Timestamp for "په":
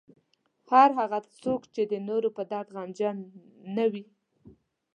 2.37-2.43